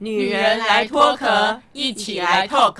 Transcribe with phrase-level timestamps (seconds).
[0.00, 2.76] 女人来脱壳，一起来 talk。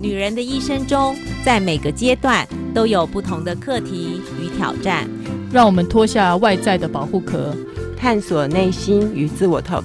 [0.00, 5.08] 女人的一生中，在每个阶段都有不同的课题与挑战。
[5.52, 7.52] 让我们脱下外在的保护壳，
[7.96, 9.82] 探索内心与自我 talk。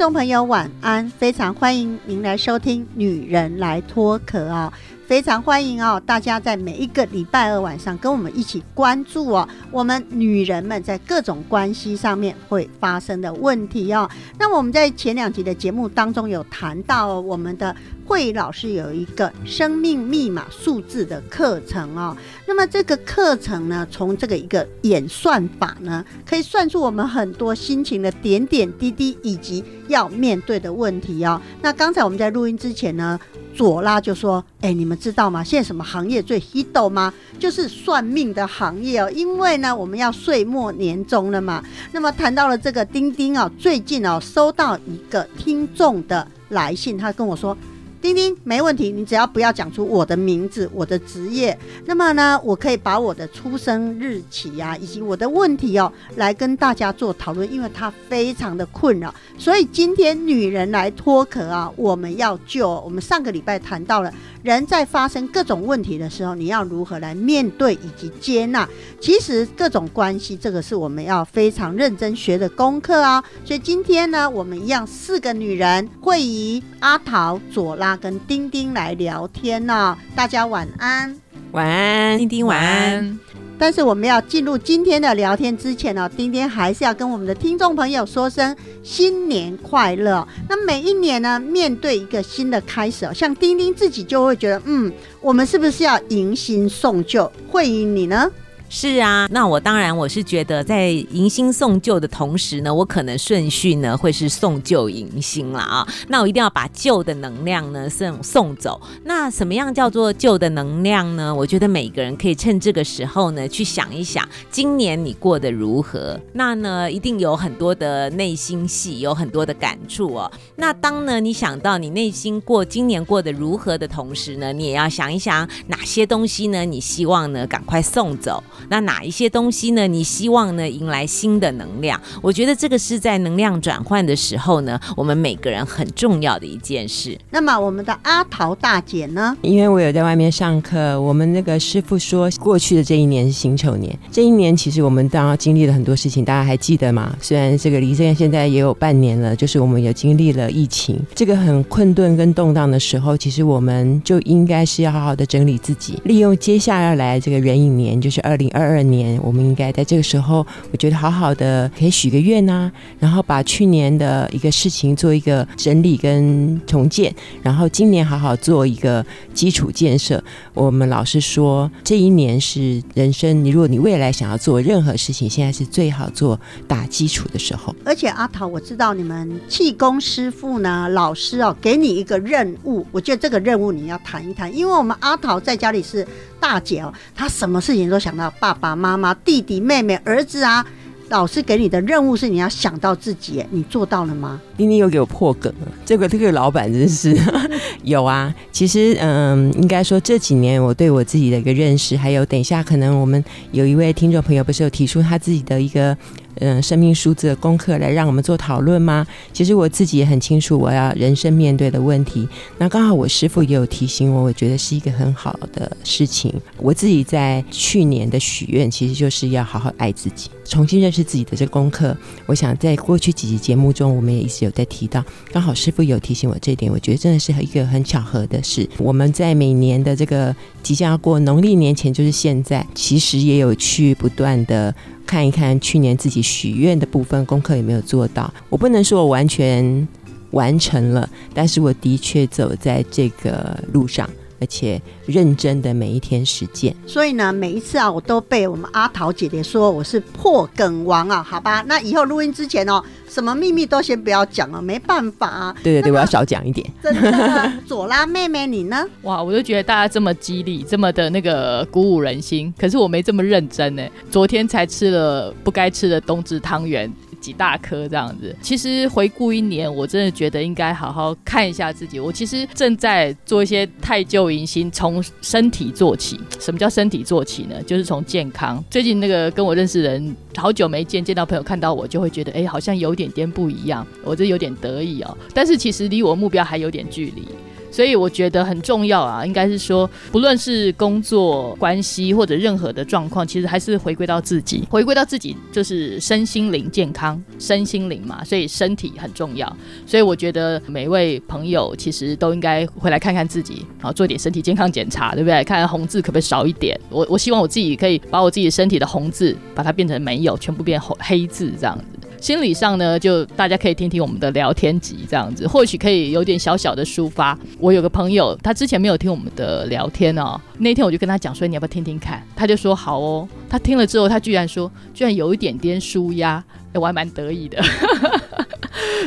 [0.00, 4.72] 众朋友晚安，非常欢迎您来收听《女人来脱壳》啊、
[5.10, 14.08] 非常欢迎哦，大家在每一个礼拜二晚上跟我们一起关注哦，我们女人们在各种关系上面会发生的问题哦。
[14.38, 17.74] 那我们在前两集的节目当中有谈到我们的
[18.06, 22.16] 慧老师有一个生命密码数字的课程哦。
[22.46, 31.42] 那么这个课程呢，从这个一个演算法呢，可以算出我们很多心情的点点滴滴，以及要面对的问题哦。
[31.60, 33.18] 那刚才我们在录音之前呢，
[33.60, 35.44] 左拉就说：“哎、你们知道吗？
[35.44, 37.12] 现在什么行业最 hit 吗？
[37.38, 39.10] 就是算命的行业哦。
[39.10, 41.62] 因为呢，我们要岁末年终了嘛。
[41.92, 47.54] 那么谈到了这个钉钉啊，最近哦收到一个听众的来信，他跟我说。”
[48.00, 59.14] 丁丁，没问题，你只要不要讲出我的名字、我的职业，那么呢，我可以把我的出生日期呀、以及我的问题哦，来跟大家做讨论，因为他非常的困扰。
[59.38, 62.70] 所以今天女人来脱壳啊，我们要救。
[62.80, 68.68] 我们上个礼拜谈到了，人在发生各种问题的时候，你要如何来面对以及接纳。
[69.00, 73.22] 其实各种关系，这个是我们要非常认真学的功课啊。
[73.44, 81.14] 所以今天呢，我们一样四个女人，慧怡、阿桃、左拉跟丁丁来聊天呢、大家晚安。
[81.52, 83.18] 晚安，丁丁晚安。
[83.60, 90.26] 但是我们要进入今天的聊天之前呢、丁丁还是要跟我们的听众朋友说声新年快乐。
[90.48, 97.30] 那每一年呢，面对一个新的开始，像丁丁自己就会觉得，嗯，我们是不是要迎新送旧？
[97.50, 98.30] 会迎你呢？
[98.72, 105.84] 是啊，那我当然我是觉得，在迎新送旧的同时呢，我可能顺序呢会是送旧迎新了啊。
[106.06, 108.80] 那我一定要把旧的能量呢送送走。
[109.02, 111.34] 那什么样叫做旧的能量呢？
[111.34, 116.20] 我觉得每个人可以趁这个时候呢去想一想，今年你过得如何？
[116.32, 120.30] 那呢一定有很多的内心戏，有很多的感触哦。
[120.54, 128.40] 那当呢你想到你内心过今年过得如何的同时呢，你也要想一想哪些东西呢你希望呢赶快送走。
[128.68, 129.86] 那哪一些东西呢？
[129.86, 132.00] 你希望呢迎来新的能量？
[132.22, 137.18] 我觉得这个是在能量转换的时候呢，我们每个人很重要的一件事。
[137.30, 139.36] 那么我们的阿桃大姐呢？
[139.42, 147.16] 因为我有在外面上课，我们那个师傅说，过去的这一年是辛丑年，这一年其实我们当然经历了很多事情，大家还记得吗？
[147.20, 170.22] 虽然这个离这个现在也有半年了，就是我们也经历了疫情，这个很困顿跟动荡的时候，其实我们就应该是要好好的整理自己，利用接下来这个壬寅年，就是二零二二年，我们应该在这个时候，我觉得好好的可以许个愿呐、然后把去年的一个事情做一个整理跟重建，然后今年好好做一个基础建设。
[170.54, 177.74] 我们老师说，这一年是人生，你如果你未来想要做任何事情，现在是最好做打基础的时候。
[177.84, 186.06] 而且阿桃，我知道你们气功师傅呢，老师哦，给你一个任务，我觉得这个任务你要谈一谈，因为我们阿桃在家里是
[186.40, 190.64] 大姐哦，她什么事情都想到爸爸妈妈、弟弟妹妹、儿子啊。
[191.10, 194.40] 老师给你的任务是你要想到自己，你做到了吗？
[194.56, 197.18] 丁丁又给我破梗了，这个这个老板真是
[197.82, 198.32] 有啊。
[198.52, 205.98] 其实嗯，应该说这几年我对我自己的一个认识，还有等一下可能我们有一位听众朋友不是有提出他自己的一个
[206.40, 209.06] 嗯生命数字的功课来让我们做讨论吗？
[209.32, 212.28] 其实我自己也很清楚我要人生面对的问题。
[212.58, 216.34] 那刚好我师傅也有提醒我，我觉得是一个很好的事情。
[216.56, 221.96] 我自己在去年的许愿，其实就是要好好爱自己，重新认识自己的这功课。
[222.26, 225.02] 我想在过去几集节目中，我们也一直有在提到，
[225.32, 228.68] 刚好师傅有提醒我这一点，我觉得真的是一个很巧合的事。
[228.76, 234.74] 我们在每年的这个即将要过农历年前，就是现在，其实也有去不断的。
[235.06, 238.32] 看一看去年自己许愿的部分功课有没有做到。
[238.48, 239.88] 我不能说我完全
[240.30, 244.08] 完成了，但是我的确走在这个路上，
[244.40, 246.74] 而且认真的每一天实践。
[246.86, 251.62] 所以呢，每一次啊，我都被我们阿桃姐姐说我是破梗王啊，好吧？
[251.66, 255.56] 那以后录音之前哦，什么秘密都先不要讲了，没办法啊。
[255.62, 256.68] 对对对，我要少讲一点。
[256.82, 258.84] 真的，左拉妹妹你呢？
[259.02, 263.86] 哇，我就觉得大家这么激励，这么的那个鼓舞人心，可是我没这么认真呢。
[264.10, 266.90] 昨天才吃了不该吃的冬至汤圆。
[267.20, 268.34] 几大颗这样子。
[268.40, 272.00] 其实回顾一年，我真的觉得应该好好看一下自己。
[272.00, 276.18] 我其实正在做一些太旧迎新，从身体做起。
[276.38, 277.62] 什么叫身体做起呢？
[277.64, 278.62] 就是从健康。
[278.70, 283.86] 最近那个跟我认识的人好久没见，见到朋友看到我就会觉得，哎，好像有点点不一样。
[284.02, 287.28] 我这有点得意哦，但是其实离我目标还有点距离。
[287.70, 299.56] 所以我觉得很重要啊，应该是说，不论是工作关系或者任何的状况，其实还是回归到自己，回归到自己就是身心灵健康，身心灵嘛，所以身体很重要。
[299.86, 305.42] 所以我觉得每一位朋友其实都应该回来看看自己，然后做点身体健康检查，对不对？
[305.44, 306.78] 看看红字可不可以少一点。
[306.90, 311.99] 我我希望我自己可以把我自己身体的红字，把它变成没有，全部变红黑字这样子。
[312.20, 317.36] 心理上呢，就大家可以听听我们的聊天集，这样子或许可以有点小小的抒发。
[317.58, 322.22] 我有个朋友，他之前没有听我们的聊天哦，那天我就跟他讲说，你要不要听听看？
[322.36, 323.26] 他就说好哦。
[323.48, 327.58] 他听了之后，他居然说，居然有一点点舒压，我还蛮得意的。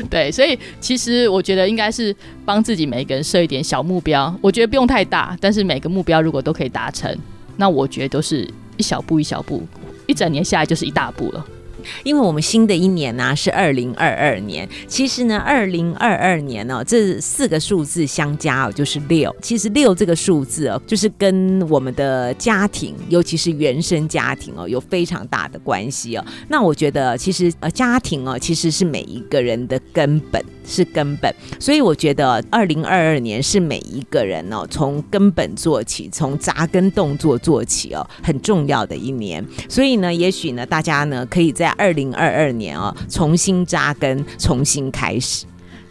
[0.10, 2.14] 对，所以其实我觉得应该是
[2.44, 7.16] 帮自己每个人设一点小目标，我觉得不用太大，但是每个目标如果都可以达成，
[7.58, 9.62] 那我觉得都是一小步一小步，
[10.08, 11.46] 一整年下来就是一大步了。
[12.04, 19.34] 因为我们新的一年呢是二零二二年，其实呢，二零二二年呢这四个数字相加哦就是六。
[19.42, 26.26] 其实六这个数字哦，就是跟我们的家庭，尤其是原生家庭哦，有非常大的关系哦。
[26.48, 30.44] 那我觉得其实呃家庭哦，其实是每一个人的根本。
[30.66, 39.46] 是根本，所以我觉得二零二二年是每一个人哦，从根本做起，从扎根动作做起哦，很重要的一年。
[39.68, 45.46] 所以呢，也许呢，大家呢可以在二零二二年哦，重新扎根，重新开始。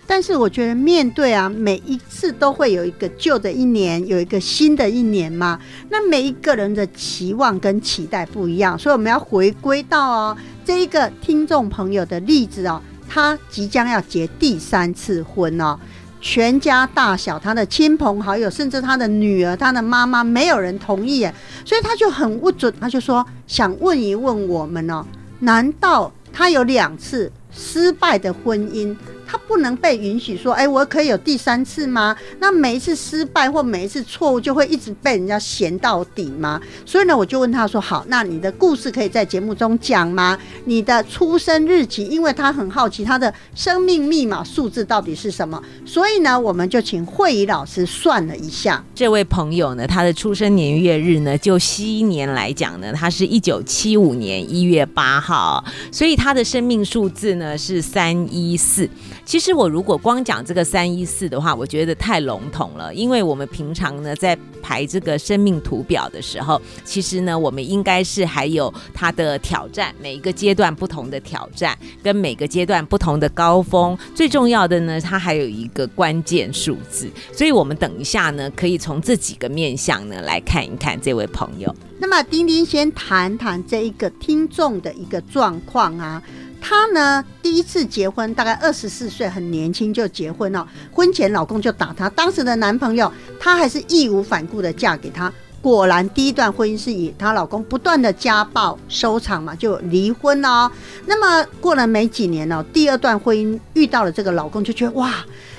[0.04, 5.58] 但是我觉得面对啊，每一次都会有一个旧的一年，有一个新的一年嘛。
[5.88, 12.82] 那每一个人的期望跟期待不一样，所以我们要回归到哦，这一个听众朋友的例子哦。
[13.08, 15.78] 他即将要结第三次婚哦，
[16.20, 21.28] 全家大小，他的亲朋好友，甚至他的女儿、他的妈妈，没有人同意，
[21.64, 25.04] 所以他就很不准，他就说想问一问我们哦，
[25.40, 28.96] 难道他有两次失败的婚姻？
[29.32, 32.14] 他不能被允许说，哎，我可以有第三次吗？
[32.38, 36.60] 那每一次失败或每一次错误就会一直被人家嫌到底吗？
[36.84, 40.38] 所以呢，我就问他说，好，那你的故事可以在节目中讲吗？
[40.66, 58.86] 你的出生日期，因为他很好奇他的生命密码数字到底是什么，所以呢，我们就请慧仪老师算了一下，这位朋友呢，他的出生年月日呢，就西年来讲呢，他是一九七五年一月八号，所以他的生命数字呢是三一四。
[59.24, 62.92] 其实我如果光讲这个三一四的话，我觉得太笼统了。
[62.94, 73.96] 因为我们平常呢在排这个生命图表的时候，其实呢我们应该是还有它的挑战，每一个阶段不同的挑战，跟每个阶段不同的高峰。
[74.14, 77.08] 最重要的呢，它还有一个关键数字。
[77.32, 81.74] 所以我们等一下呢，可以从这几个面向呢来看一看这位朋友。
[81.98, 86.20] 那么丁丁先谈谈这一个听众的一个状况啊。
[86.62, 90.66] 她呢，第一次结婚大概二十四岁，很年轻就结婚了。
[90.92, 95.30] 婚前老公就打她，当时的男朋友她还是义无反顾的嫁给他。
[95.60, 100.70] 果然，第一段婚姻是以她老公不断的家暴收场嘛，就离婚了。
[101.06, 105.12] 那么过了没几年呢，第二段婚姻遇到了这个老公，就觉得哇，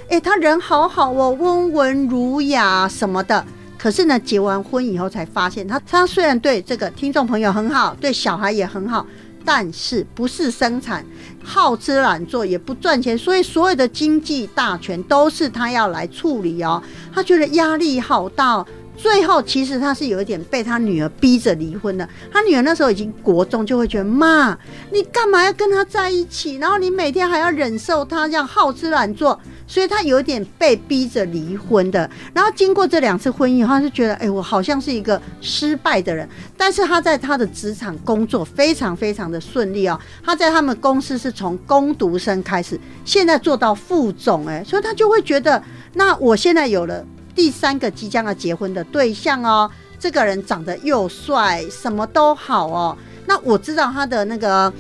[0.10, 3.46] 哎，他人好好哦，温文儒雅什么的。
[3.78, 9.06] 可是呢，结完婚以后才发现，他他虽然对这个听众朋友很好，对小孩也很好。
[9.46, 11.06] 但是不是生产，
[11.44, 16.82] 好吃懒做也不赚钱，所以所有的经济大权都是他要来处理哦。
[17.14, 22.08] 他觉得压力好大，最后其实他是有一点被他女儿逼着离婚的。
[22.32, 24.58] 他女儿那时候已经国中，就会觉得妈，
[24.92, 26.56] 你干嘛要跟他在一起？
[26.58, 29.40] 然后你每天还要忍受他这样好吃懒做。
[29.66, 36.28] 所以他有点被逼着离婚的，然后经过这两次婚姻，他就觉得，哎，我好像是一个失败的人。
[36.58, 47.04] 但是他在他的职场工作非常非常的顺利哦，他在他们公司是从工读生开始，现在做到副总，哎，所以他就会觉得，那我现在有了
[47.36, 54.72] 第三个即将要结婚的对象哦，这个人长得又帅，什么都好哦，那我知道他的那个。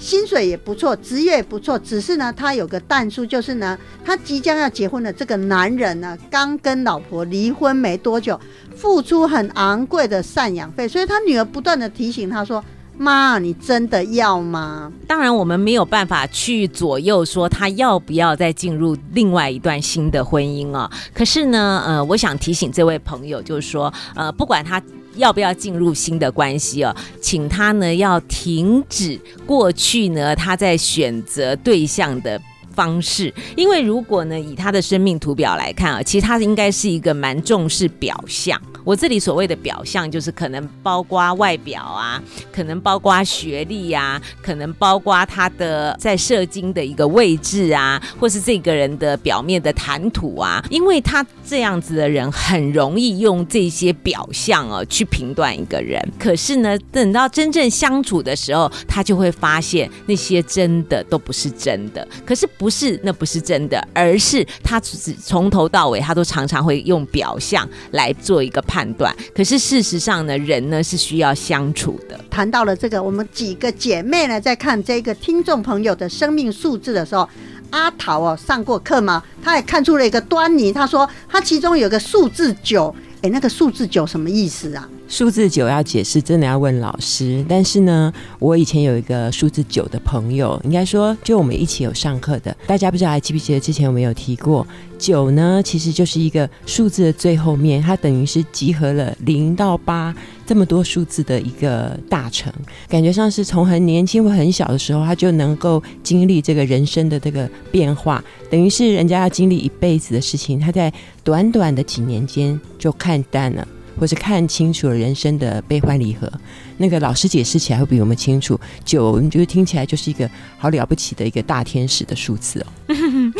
[0.00, 8.38] 薪水也不错，职业也不错，只是呢，他有个淡数，就是呢，他即将要结婚的这个男人呢，刚跟老婆离婚没多久，
[8.76, 12.64] 付出很昂贵的赡养费，所以他女儿不断的提醒他说
[12.98, 20.90] ：“妈，你真的要吗？”当然，我们没有办法去左右说他要不要再进入另外一段新的婚姻啊。
[21.14, 24.82] 可是呢，呃，我想提醒这位朋友，就是说，呃，不管他。
[25.16, 32.40] 要不要进入新的关系哦，请他呢要停止过去呢他在选择对象的。
[32.74, 38.56] 方式，因为如果呢，以他的生命图表来看啊，其实他应该是一个蛮重视表象。
[38.88, 50.64] 我这里所谓的表象，就是可能包括外表啊，可能包括学历呀，可能包括他的在社经的一个位置啊，或是这个人的表面的谈吐啊。
[50.70, 56.02] 因为他这样子的人，很容易用这些表象哦去评断一个人。
[56.18, 62.08] 可是呢，等到真正相处的时候，他就会发现那些真的都不是真的。
[62.24, 62.68] 可是不。
[62.68, 69.12] 不是，那不是真的，而是他只从头到尾，他都常常会用表象来做一个判判断。
[69.34, 72.16] 可是事实上呢，人呢是需要相处的。
[72.30, 77.28] 谈到了这个，我们几个姐妹呢，在看这个听众朋友的生命数字的时候，
[77.70, 79.20] 阿桃哦上过课吗？
[79.42, 80.72] 她也看出了一个端倪。
[80.72, 84.88] 她说她其中有个数字九，诶，那个数字九什么意思啊？
[85.08, 87.44] 数字九要解释，真的要问老师。
[87.48, 94.66] 但是呢，我以前有一个数字九的朋友，应该说就我们一起有上课的，大家不知道还记不记得之前我们有提过，
[94.98, 100.14] 九呢其实就是一个数字的最后面，它等于是集合了零到八
[100.46, 102.52] 这么多数字的一个大成，
[102.86, 110.92] 感觉上是从很年轻或很小的时候，他就能够经历这个人生的这个变化，等于是人家要经历一辈子的事情，他在
[111.24, 113.66] 短短的几年间就看淡了。
[113.98, 116.30] 或是看清楚了人生的悲欢离合。
[116.76, 118.58] 那个老师解释起来会比我们清楚。
[118.84, 122.66] 九，你觉得听起来就是一个好了不起的一个大天使的数字哦。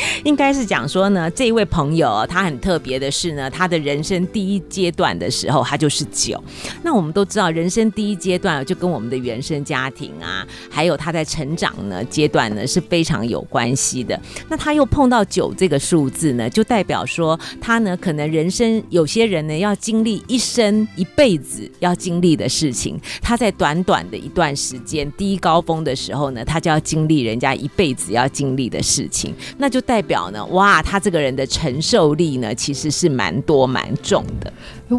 [0.25, 6.43] 应该是讲说呢，这一位朋友他很特别的是呢，他的人生第一阶段的时候，他就是九。
[6.83, 14.19] 那我们都知道，人生第一阶段就跟我们的原生家庭啊，还有他在成长呢阶段呢是非常有关系的。
[14.49, 22.99] 那他又碰到九这个数字呢，就代表说他呢可能人生有些人呢要经历一生一辈子要经历的事情。
[23.23, 34.53] 他在短短的一段时间，第一高峰的时候呢，他就要经历人家一辈子要经历的事情，那就代表呢，哇，他这个人的承受力呢，其实是蛮多蛮重的。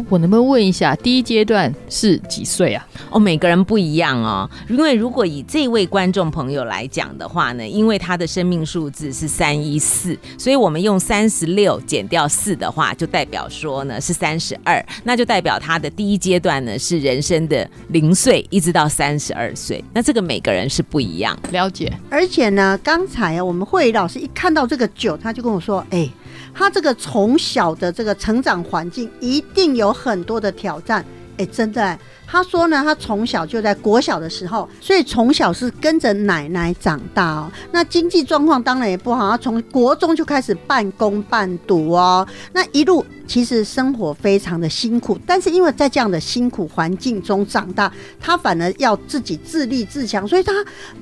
[0.08, 2.84] 我能不能问一下，第一阶段是几岁啊？
[3.10, 4.48] 哦，每个人不一样哦。
[4.68, 19.84] 因为如果以这位观众朋友来讲的话呢，因为他的生命数字是三一四，所以我们用三十六减掉四的话，就代表说呢是三十二，那就代表他的第一阶段呢是人生的零岁一直到三十二岁。
[19.94, 21.38] 那这个每个人是不一样。
[21.52, 21.92] 了解。
[22.10, 26.08] 而且呢，刚才啊，我们慧老师一看到这个酒，他就跟我说，哎。
[26.52, 31.04] 他这个从小的这个成长环境一定有很多的挑战，
[31.40, 31.98] 哎，真的。
[32.26, 37.50] 他说呢，他从小就在国小的时候，所以从小是跟着奶奶长大哦。
[37.72, 42.24] 那经济状况当然也不好，他从国中就开始半工半读哦。
[42.52, 50.52] 那一路其实生活非常的辛苦，但是因为在这样的辛苦环境中长大，他反而要自己自立自强，所以他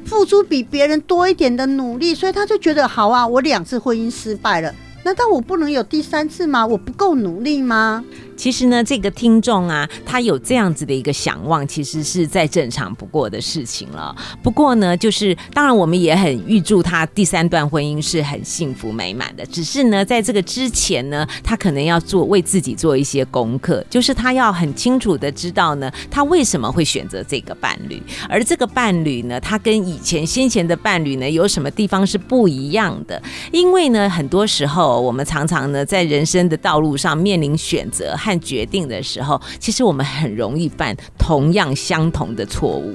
[0.06, 4.72] 付出比别人多一点的努力，所以他就觉得好啊，我两次婚姻失败了。
[5.08, 6.66] 难道我不能有第三次吗？
[6.66, 8.04] 我不够努力吗？
[8.36, 14.14] 其实呢，这个听众啊，他有这样子的一个想望，其实是再正常不过的事情了。
[14.42, 19.44] 不过呢，就是当然我们也很预祝他第三段婚姻是很幸福美满的。
[19.46, 33.20] 只是呢，在这个之前呢，他可能要做为自己做一些功课，就是他要很清楚的知道呢，他为什么会选择这个伴侣，而这个伴侣呢，他跟以前先前的伴侣呢，有什么地方是不一样的？
[33.50, 38.14] 因为呢，很多时候我们常常呢，在人生的道路上面临选择。
[38.16, 42.94] 和决定的时候，其实我们很容易犯同样相同的错误。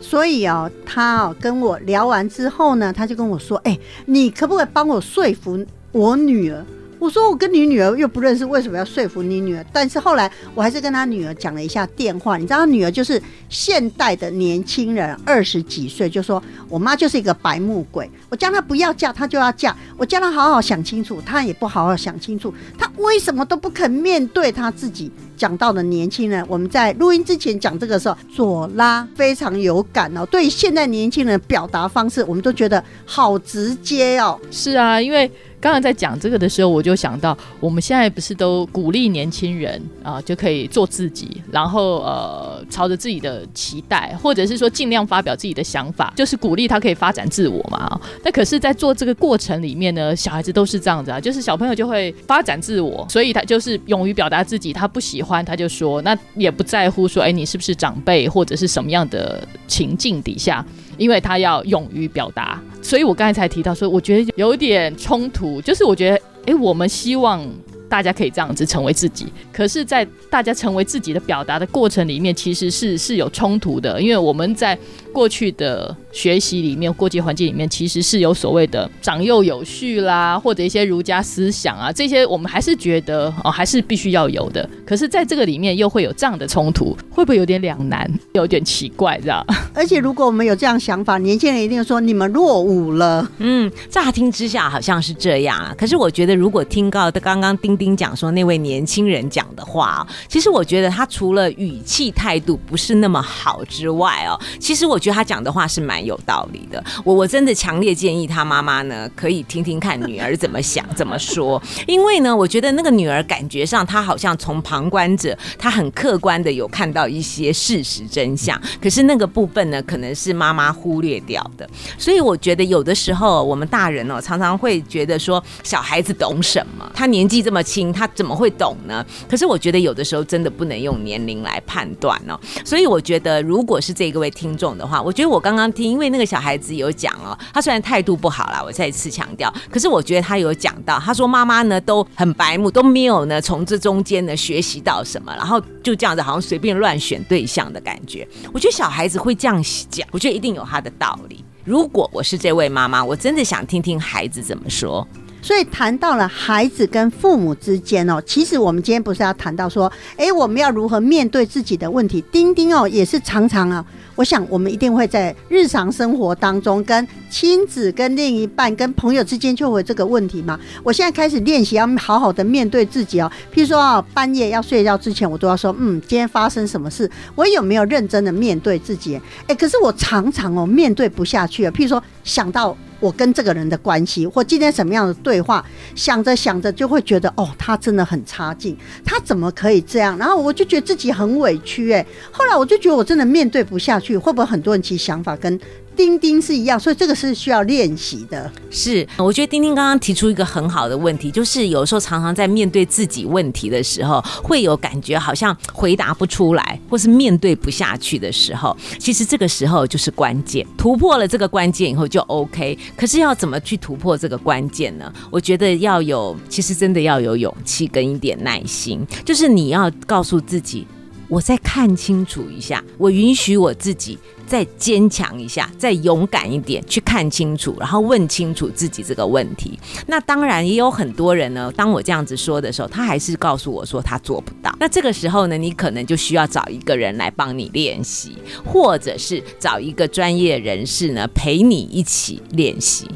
[0.00, 6.64] 所以哦，他哦跟我聊完之后呢，他就跟我说：“哎，你可不可以帮我说服我女儿？”
[6.98, 9.64] 我说我跟你女儿又不认识，为什么要说服你女儿？
[9.72, 12.36] 但是后来我还是跟他女儿讲了一下电话。
[12.36, 18.10] 你知道他女儿就是现代的年轻人，二十几岁就说我妈就是一个白目鬼。
[18.28, 22.52] 我叫她不要嫁，她就要嫁；我叫她好好想清楚，她也不好好想清楚。
[22.76, 26.44] 她为什么都不肯面对她自己讲到的年轻人？
[26.48, 30.26] 我们在录音之前讲这个时候，左拉非常有感哦。
[30.26, 34.38] 对现在年轻人表达方式，我们都觉得好直接哦。
[34.50, 35.30] 是啊，因为。
[35.60, 48.00] 刚刚在讲这个的时候，我就想到，我们现在不是都鼓励年轻人啊，就可以做自己，然后呃，朝着自己的期待，或者是说尽量发表自己的想法，就是鼓励他可以发展自我嘛。
[48.24, 60.64] 那可是，在做这个过程里面呢，小孩子都是这样子啊，就是小朋友就会发展自我，所以他就是勇于表达自己，他不喜欢他就说，那也不在乎说，哎，你是不是长辈或者是什么样的情境底下。
[60.98, 65.60] 因为他要勇于表达，所以我刚才才提到说，我觉得有点冲突。
[65.60, 67.44] 就是我觉得，哎，我们希望
[67.88, 69.26] 大家可以这样子成为自己。
[69.52, 74.78] 可是，在大家成为自己的表达的过程里面，其实是是有冲突的，因为我们在
[75.18, 84.70] 过去的学习里面、过去环境里面，其实是有所谓的长幼有序啦，或者一些儒家思想啊，这些我们还是觉得哦，还是必须要有的。
[84.86, 89.44] 可是，在这个里面又会有这样的冲突，会不会有点两难，有点奇怪，这样？
[89.74, 93.28] 而且如果我们有这样想法，年轻人一定说你们落伍了。
[93.38, 95.74] 嗯，乍听之下好像是这样啊。
[95.76, 106.82] 可是我觉得，如果听到刚刚丁丁讲说那位年轻人讲的话，其实我觉得他除了语气态度不是那么好之外哦，其实我觉得他讲的话是蛮有道理的。
[107.04, 121.68] 我我真的强烈建议他妈妈呢，可以听听看女儿怎么想怎么说， 因为呢，我觉得那个女儿感觉上她好像从旁观者，她很客观的有看到一些事实真相，可是那个部分呢，可能是妈妈忽略掉的。
[121.96, 126.90] 所以我觉得有的时候我们大人哦，常常会觉得说小孩子懂什么？
[126.94, 129.04] 他年纪这么轻，他怎么会懂呢？
[129.28, 132.38] 可是我觉得有的时候真的不能用年龄来判断哦。
[132.64, 148.26] 所以我觉得，如果是这个位听众的我觉得我刚刚听，因为那个小孩子有讲哦，他虽然态度不好啦，我再一次强调，可是我觉得他有讲到，他说妈妈呢都很白目，都没有呢从这中间呢学习到什么，然后就这样子好像随便乱选对象的感觉。
[148.52, 151.44] 我觉得小孩子会这样讲，我觉得一定有他的道理。
[151.64, 155.06] 如果我是这位妈妈，我真的想听听孩子怎么说。
[155.40, 162.22] 所以谈到了孩子跟父母之间哦，其实我们今天不是要谈到说，哎，我们要如何面对自己的问题？
[162.32, 170.58] 丁丁哦，也是常常啊，我想我们一定会在日常生活当中，跟亲子、跟另一半、跟朋友之间就会这个问题嘛。
[170.82, 173.30] 我现在开始练习要好好的面对自己哦。
[173.54, 177.10] 譬如说啊，半夜要睡觉之前，我都要说，嗯，今天发生什么事？
[177.34, 179.20] 我有没有认真的面对自己？
[179.46, 181.70] 哎，可是我常常哦面对不下去啊。
[181.70, 182.76] 譬如说想到。
[183.00, 185.64] 我跟这个人的关系，或今天什么样的对话，
[185.94, 190.16] 想着想着就会觉得，哦，他真的很差劲，他怎么可以这样？
[190.18, 195.58] 然后我就觉得自己很委屈，哎，后来我就觉得我真的面对不下去，会不会很多人其实想法跟？
[195.98, 198.48] 丁丁是一样，所以这个是需要练习的。
[198.70, 210.64] 是，我觉得丁丁刚刚提出一个很好的问题，就是有时候常常在面对自己问题的时候，会有感觉好像回答不出来，或是面对不下去的时候，其实这个时候就是关键。
[210.76, 212.78] 突破了这个关键以后就 OK。
[212.96, 215.12] 可是要怎么去突破这个关键呢？
[215.32, 220.86] 我觉得要有，其实真的要有勇气跟一点耐心，就是你要告诉自己，
[221.26, 224.16] 我再看清楚一下，我允许我自己。
[224.48, 229.78] 再坚强一下，再勇敢一点，去看清楚，然后问清楚自己这个问题。
[230.06, 234.74] 那当然也有很多人呢，当我这样子说的时候，他还是告诉我说他做不到。
[234.80, 243.06] 那这个时候呢，你可能就需要找一个人来帮你练习，或者是找一个专业人士呢陪你一起练习。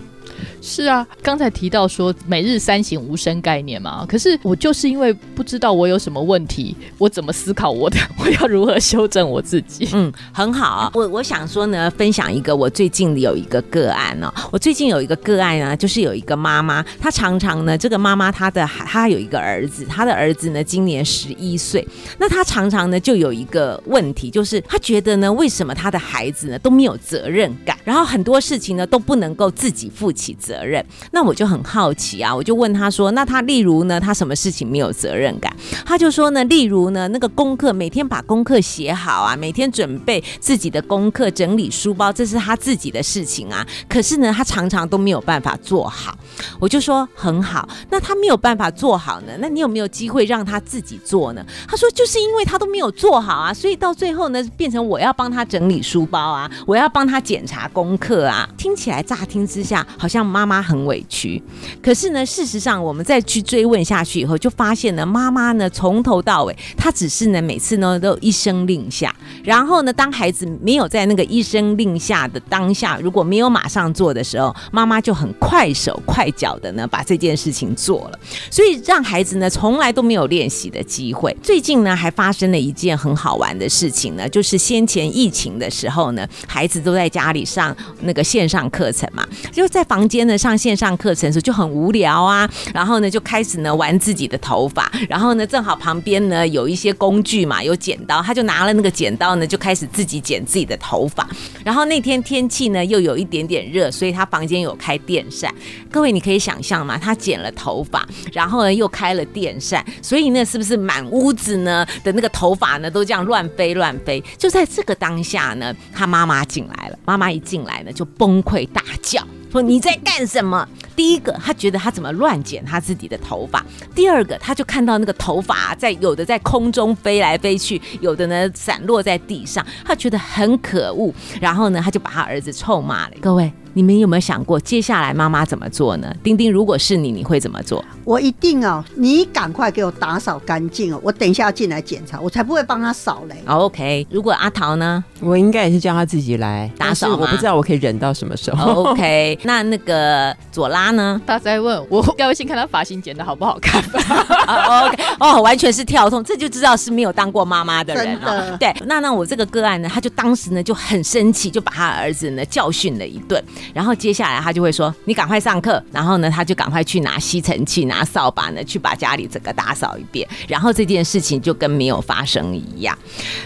[0.62, 9.88] 是啊，刚才提到说每日三省吾身概念嘛，可是我就是因为不知道我有什么问题，我怎么思考我的， 我要如何修正我自己？
[9.92, 21.85] 嗯，很好啊，我我想说呢，分享一个我最近有一个个案哦，我最近有一个个案呢，就是有一个妈妈，她常常呢，这个妈妈她的她有一个儿子，她的儿子呢今年十一岁，
[22.18, 30.51] 那她常常呢就有一个问题，就是她觉得呢，为什么她的孩子呢都没有责任感，然后很多事情呢都不能够自己负起责。
[30.52, 35.50] 责任，那我就很好奇啊，我就问他说：“那他例如呢，他什么事情没有责任感？”
[35.86, 43.66] 他就说呢：“例如呢，那个功课每天把功课写好啊，每天准备自己的功课，整理书包，这是他自己的事情啊。
[43.88, 46.14] 可是呢，他常常都没有办法做好。”
[46.60, 49.32] 我就说：“很好，那他没有办法做好呢？
[49.38, 58.46] 那你有没有机会让他自己做呢？”他说：“就是因为他都没有做好啊，所以到最后呢，变成我要帮他整理书包啊，我要帮他检查功课啊。
[58.58, 61.40] 听起来乍听之下好像妈。”妈妈很委屈，
[61.81, 78.18] 可是呢，事实上我们再去追问下去以后，就发现呢，妈妈呢从头到尾，她只是呢每次呢都一声令下，然后呢，当孩子没有在那个一声令下的当下，如果没有马上做的时候，妈妈就很快手快脚的呢把这件事情做了，
[78.50, 81.37] 所以让孩子呢从来都没有练习的机会。
[81.40, 90.31] 最近呢还发生了一件很好玩的事情呢，就是先前疫情的时候呢，孩子都在家里上那个线上课程嘛，就在房间呢。
[90.36, 101.28] 上线上课程时候就很无聊啊，然后呢就开始呢玩自己的头发，然后呢正好旁边呢有一些工具嘛，有剪刀，他就拿了那个剪刀呢就开始自己剪自己的头发。
[101.64, 105.52] 然后那天天气呢又有一点点热，所以他房间有开电扇。
[105.90, 114.22] 各位你可以想象嘛，他剪了头发，然后呢又开了电扇，所以呢是不是满屋子呢的那个头发呢都这样乱飞乱飞？
[114.38, 119.22] 就在这个当下呢，他妈妈进来了，妈妈一进来呢就崩溃大叫。
[119.52, 120.66] 说你在干什么？
[120.96, 123.60] 第一个，他觉得他怎么乱剪他自己的头发；
[123.94, 131.12] 第二个，他就看到那个头发在有的在空中飞来飞去，有的呢散落在地上，他觉得很可恶。
[131.38, 133.14] 然后呢，他就把他儿子臭骂了。
[133.20, 133.52] 各位。
[133.74, 136.12] 你们有没有想过，接下来妈妈怎么做呢？
[136.22, 137.85] 丁丁，如果是你，你会怎么做？
[138.04, 143.37] 我一定哦，你赶快给我打扫干净哦，我等一下要进来检查，我才不会帮他扫嘞。
[143.46, 145.02] OK，如果阿桃呢？
[145.20, 148.85] 我应该也是叫他自己来打扫，我不知道我可以忍到什么时候。
[148.92, 151.20] OK，那那个左拉呢？
[151.26, 153.82] 他在问 我要先看他发型剪的好不好看。
[153.87, 158.56] OK，哦，完全是跳痛，这就知道是没有当过妈妈的人了。
[158.58, 163.42] 对，那那我这个个案呢，他就当时呢就很生气，就把他儿子呢教训了一顿。
[163.75, 170.29] 然后接下来他就会说：“你赶快上课。”然后呢，他就赶快去拿吸尘器、拿扫把呢，去把家里整个打扫一遍。
[170.48, 172.98] 然后这件事情就跟没有发生一样。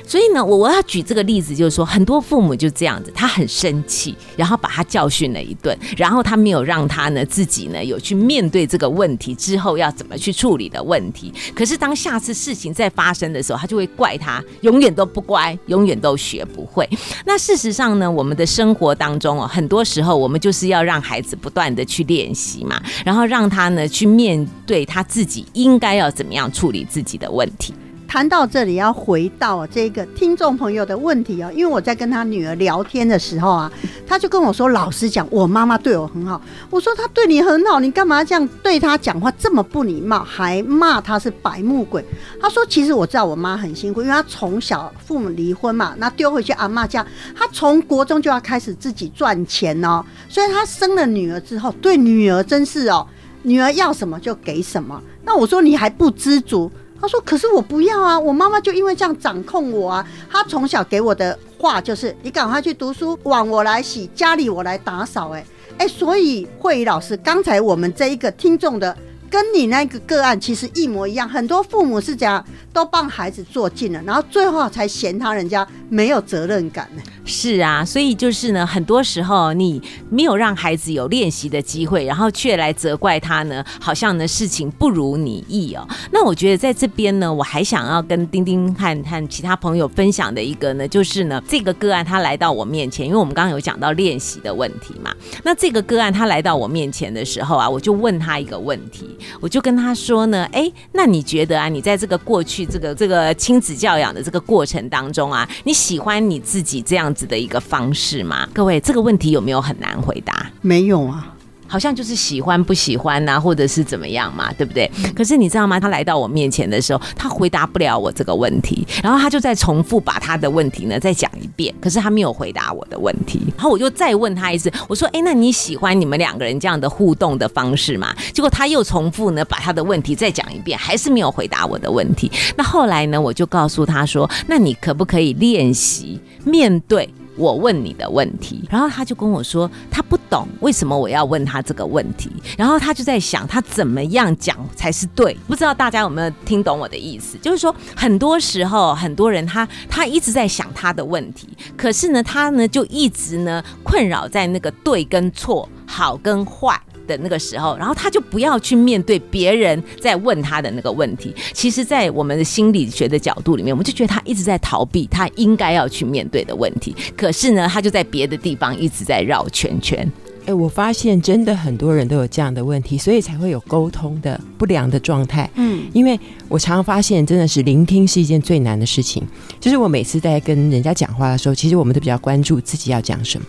[0.06, 11.30] 所以呢，我我要举这个例子，就是说很多父母就这样子，他很生气，然后把他教训了一顿，然后他没有让他呢自己呢有去面对这个问题之后要怎么去处理的问题。
[11.54, 16.88] 可是当下次事情再发生的时候，他就会怪他永远都不乖，永远都学不会。
[17.26, 19.66] 那事实上呢，我们的生活当中哦，很。
[19.66, 27.72] 多时候，我们就是要让孩子不断的去练习嘛，然后让他呢去面对他自己应该要怎么样处理自己的问题。
[28.16, 33.70] 谈到这里，要回到这个听众朋友的问题哦，因为我在跟他女儿聊天的时候啊，
[34.06, 42.02] 他就跟我说：“老实讲，我妈妈对我很好。”我说：“她对你很好，你干嘛这样对她讲话这么不礼貌，还骂她是白目鬼？”
[42.40, 50.02] 他说：“其实我知道我妈很辛苦，因为她从小父母离婚嘛，那丢回去阿妈家，她从国中就要开始自己赚钱哦。
[50.26, 53.06] 所以她生了女儿之后，对女儿真是哦，
[53.42, 54.98] 女儿要什么就给什么。
[55.22, 60.06] 那我说你还不知足。”他说：“可是我不要啊，我妈妈就因为这样掌控我啊。
[60.30, 65.30] 她从小给我的话就是：你赶快去读书，碗我来洗，家里我来打扫。
[65.30, 65.44] 哎
[65.78, 68.96] 哎，所以慧仪老师，刚才我们这一个听众的。”
[69.30, 77.02] 跟你那个个案其实一模一样，很多父母是这样，都帮孩子做尽了，然后最后才嫌他人家没有责任感呢。
[77.24, 85.86] 是啊，所以就是呢，很多时候你没有让孩子有练习的机会，然后却来责怪他呢，好像呢事情不如你意哦。
[86.12, 95.12] 那我觉得在这边呢，我还想要跟丁丁和和其他朋友分享的一个呢，就是呢这个个案他来到我面前，因为我们刚刚有讲到练习的问题嘛。
[95.42, 99.15] 那这个个案他来到我面前的时候啊，我就问他一个问题。
[99.40, 108.48] 我就跟他说呢，哎，那你觉得啊，你在这个过去这个这个亲子教养的这个过程当中啊，你喜欢你自己这样子的一个方式吗？
[108.52, 110.50] 各位，这个问题有没有很难回答？
[110.60, 111.32] 没有啊。
[111.66, 114.90] 好像就是喜欢不喜欢呐，或者是怎么样嘛，对不对？
[115.14, 115.78] 可是你知道吗？
[115.80, 123.42] 他来到我面前的时候，他回答不了我这个问题，然后他就在重复把他的问题呢再讲一遍，可是他没有回答我的问题。
[123.56, 132.30] 然后我就再问他一次，我说：“哎，那你喜欢你们两个人这样的互动的方式吗？”结果他又重复呢把他的问题再讲一遍，还是没有回答我的问题。
[132.56, 147.36] 那后来呢，我就告诉他说：“那你可不可以练习面对？”我问你的问题，然后他就跟我说，他不懂为什么我要问他这个问题，然后他就在想他怎么样讲才是对，不知道大家有没有听懂我的意思？
[147.38, 156.80] 就是说，很多时候很多人他他一直在想他的问题，可是呢，他呢就一直呢困扰在那个对跟错、好跟坏。
[157.06, 161.34] 的那个时候，然后他就不要去面对别人在问他的那个问题。
[161.52, 166.94] 其实，在我们的心理学的角度里面，我们就觉得他一直在逃避他应该要去面对的问题。
[167.16, 170.10] 可是呢，他就在别的地方一直在绕圈圈。
[170.46, 175.50] 哎，我发现真的很多人都有这样的问题，所以才会有沟通的不良的状态。
[175.56, 179.20] 嗯，因为我常常发现，真的是聆听是一件最难的事情。
[179.58, 183.46] 就是我每次在跟人家讲话的时候，其实我们都比较关注自己要讲什么。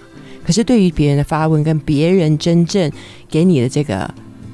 [0.47, 2.89] 可是对于别人的发问跟别人真正
[3.29, 4.09] 给你的这个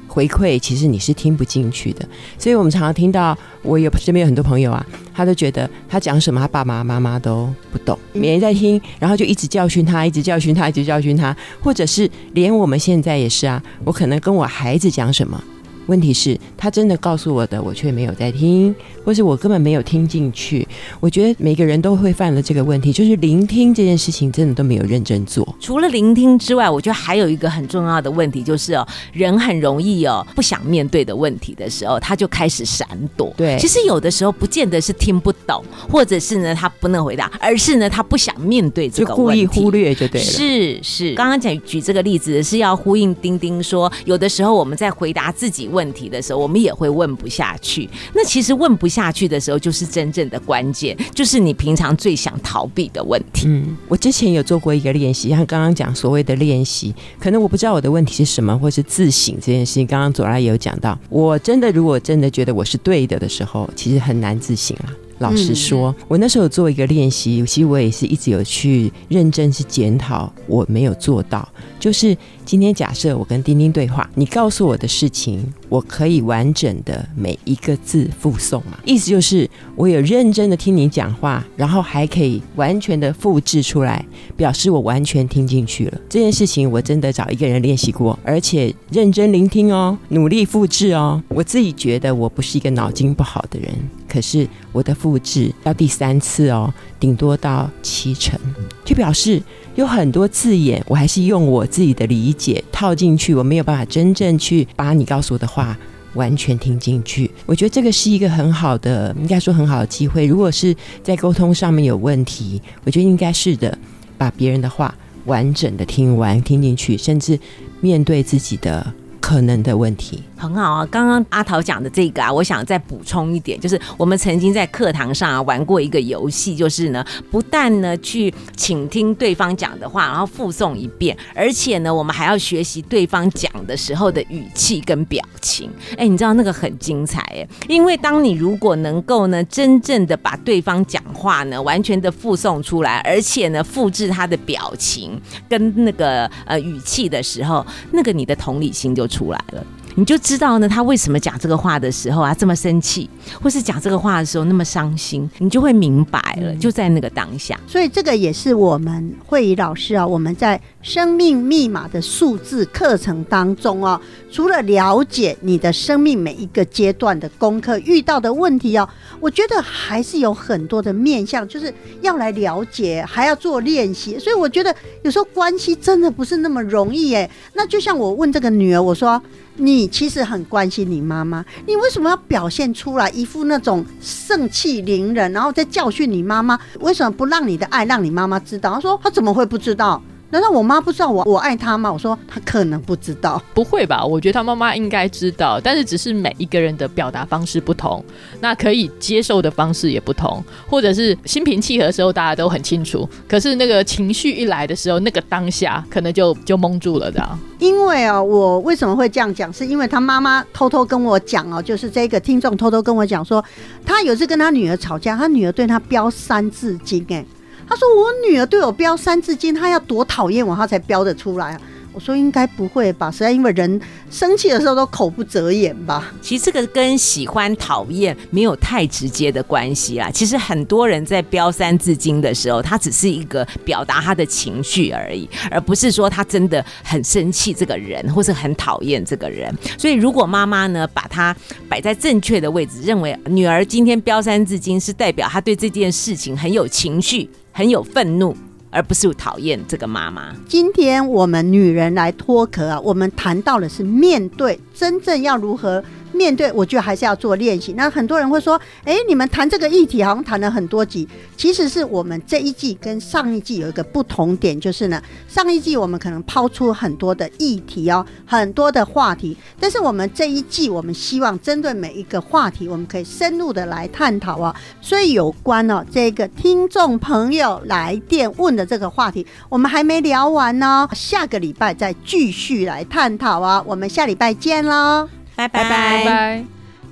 [0.08, 2.04] 回馈，其实你是听不进去的。
[2.36, 15.40] 所以我们常常听到，我有身边有很多朋友啊，他都觉得他讲什么，他爸爸妈妈都不懂，没人在听，然后就一直教训他，一直教训他，一直教训他，或者是连我们现在也是啊，我可能跟我孩子讲什么。
[15.86, 20.66] 问题是，他真的告诉我的，我却没有在听，或是我根本没有听进去。
[21.00, 25.46] 我觉得每个人都会犯了这个问题，就是聆听这件事情真的都没有认真做。
[25.60, 33.32] 除了聆听之外，我觉得还有一个很重要的问题，就是哦，人很容易哦，不想面对的问题的时候，他就开始闪躲。
[33.36, 40.26] 对，其实有的时候不见得是听不懂，或者是呢他不能回答，而是呢他不想面对这个问题，故意忽略就对了。
[40.26, 45.68] 是是，刚刚讲举这个例子是要呼应丁丁说，有的时候我们在回答自己。
[45.74, 47.88] 问题的时候，我们也会问不下去。
[48.14, 53.48] 那其实问不下去的时候，就是真正的关键，就是你平常最想逃避的问题。
[53.48, 59.86] 嗯，我之前有做过一个练习，像刚刚讲所谓的练习，可能我不知道我的问题是什么，或是自省这件事情。
[59.86, 64.88] 刚刚左拉也有讲到，我真的如果真的觉得我是对的的时候，其实很难自省啊。
[65.18, 71.48] 老实说，我那时候有做一个练习，其实我也是一直有去认真去检讨，我没有做到。
[71.78, 78.78] 就是今天假设我跟丁丁对话，你告诉我的事情，我可以完整的每一个字复诵嘛？
[78.84, 84.04] 意思就是我有认真的听你讲话，然后还可以完全的复制出来，
[84.36, 86.00] 表示我完全听进去了。
[86.08, 91.22] 这件事情我真的找一个人练习过，而且认真聆听哦，努力复制哦。
[91.28, 93.70] 我自己觉得我不是一个脑筋不好的人。
[94.14, 98.38] 可是我的复制要第三次哦，顶多到七成，
[98.84, 99.42] 就表示
[99.74, 105.76] 有很多字眼，我还是用我自己的理解套进去，我没有办法真正去把你告诉我的话
[106.14, 107.28] 完全听进去。
[107.44, 110.24] 我觉得这个是一个很好的，应该说很好的机会。
[110.26, 110.72] 如果是
[111.02, 113.76] 在沟通上面有问题，我觉得应该是的，
[114.16, 117.36] 把别人的话完整的听完听进去，甚至
[117.80, 120.22] 面对自己的可能的问题。
[120.36, 135.70] 很好啊，刚刚阿桃讲的这个啊，我想再补充一点，就是我们曾经在课堂上啊玩过一个游戏，就是呢，不但呢去倾听对方讲的话，然后复诵一遍，而且呢，我们还要学习对方讲的时候的语气跟表情。
[135.96, 149.64] 哎，你知道那个很精彩哎，因为当你如果能够呢，真正的把对方讲话呢，完全的复诵出来，而且呢，复制他的表情跟那个呃语气的时候，那个你的同理心就出来了。
[149.96, 153.08] 你就知道呢，他为什么讲这个话的时候啊这么生气，
[153.40, 157.58] 或是讲这个话的时候那么伤心，你就会明白了，就在那个当下。
[157.66, 164.00] 所以这个也是我们会议老师啊，我们在生命密码的数字课程当中啊，
[164.32, 168.88] 除了了解你的生命每一个阶段的功课遇到的问题哦，
[169.20, 174.18] 我觉得还是有很多的面向，就是要来了解，还要做练习。
[174.18, 177.30] 所以我觉得有时候关系真的不是那么容易哎。
[177.52, 179.22] 那就像我问这个女儿，我说。
[179.56, 186.58] 你其实很关心你妈妈，你为什么要表现出来一副那种盛气凌人，然后在教训你妈妈？
[186.80, 188.74] 为什么不让你的爱让你妈妈知道？
[188.74, 190.02] 他说他怎么会不知道？
[190.34, 191.92] 难道我妈不知道我我爱她吗？
[191.92, 194.04] 我说她可能不知道，不会吧？
[194.04, 198.04] 我觉得她妈妈应该知道，但是只是每一个人的表达方式不同，
[198.40, 207.24] 那可以接受的方式也不同，或者是心平气和的时候大家都很清楚，可是那个情绪一来的时候，那个当下可能就就蒙住了的。
[207.60, 209.52] 因为啊，我为什么会这样讲？
[209.52, 213.42] 是因为他妈妈偷偷跟我讲哦，就是这个听众偷偷跟我讲说，
[213.86, 217.24] 他有次跟他女儿吵架，他女儿对他飙三字经，哎。
[217.68, 221.60] 他说：“我女儿对我标三字经，她要多讨厌我，她才标得出来啊。”
[221.94, 223.08] 我说：“应该不会吧？
[223.08, 230.10] 实在因为人生气的时候都口不择言吧。”其实这个跟喜欢讨厌没有太直接的关系啦。
[230.10, 239.56] 其实很多人在标三字经的时候，他只是一个表达他的情绪而已，而不是说他真的很生气这个人，或是很讨厌这个人。
[239.78, 241.34] 所以如果妈妈呢把他
[241.68, 247.30] 摆在正确的位置，认为女儿今天标三字经是代表她对这件事情很有情绪。
[247.56, 248.36] 很有愤怒，
[248.68, 250.34] 而不是讨厌这个妈妈。
[250.48, 255.82] 今天我们女人来脱壳啊，我们谈到的是面对真正要如何。
[256.14, 257.72] 面对，我觉得还是要做练习。
[257.74, 269.36] 那很多人会说：“哎，你们谈这个议题好像谈了很多集。”其实是我们这一季跟上一季有一个不同点，就是呢，上一季我们可能抛出很多的议题哦，很多的话题。
[269.58, 274.54] 但是我们这一季，我们希望针对每一个话题，我们可以深入的来探讨啊。
[274.80, 283.62] 所以有关哦这个听众朋友来电问的这个话题，我们还没聊完呢，下个礼拜再继续来探讨啊。
[283.66, 285.23] 我们下礼拜见喽。
[285.36, 286.44] 拜拜拜拜！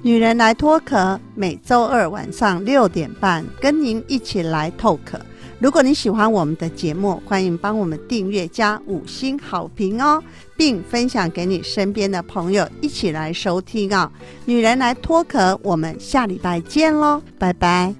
[0.03, 5.21] 女人来脱壳，每周二晚上六点半跟您一起来透壳。
[5.61, 10.21] 如果你喜欢我们的节目，欢迎帮我们订阅加五星好评哦，
[10.57, 14.11] 并分享给你身边的朋友一起来收听啊！
[14.45, 17.95] 女人来脱壳，我们下礼拜见喽，拜拜。